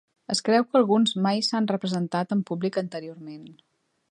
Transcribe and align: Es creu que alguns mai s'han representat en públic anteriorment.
Es 0.35 0.39
creu 0.45 0.63
que 0.69 0.79
alguns 0.79 1.13
mai 1.27 1.43
s'han 1.49 1.69
representat 1.75 2.35
en 2.37 2.45
públic 2.51 2.81
anteriorment. 2.87 3.49